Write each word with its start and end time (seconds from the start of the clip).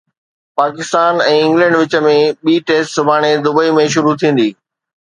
Pakistan 0.59 1.21
۽ 1.25 1.35
England 1.41 1.75
وچ 1.81 1.95
۾ 2.07 2.15
ٻي 2.43 2.55
test 2.71 2.97
سڀاڻي 2.97 3.31
دبئي 3.49 3.79
۾ 3.83 3.87
شروع 3.97 4.17
ٿيندي 4.25 4.51